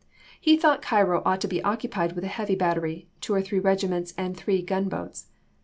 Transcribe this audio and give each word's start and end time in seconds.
He 0.39 0.57
thought 0.57 0.81
Cairo 0.81 1.21
ought 1.25 1.41
to 1.41 1.47
be 1.47 1.63
occupied 1.63 2.13
with 2.13 2.23
a 2.23 2.27
heavy 2.27 2.55
battery, 2.55 3.07
two 3.19 3.35
or 3.35 3.41
three 3.43 3.59
regiments, 3.59 4.15
and 4.17 4.35
three 4.35 4.63
gun 4.63 4.89
boats. 4.89 5.27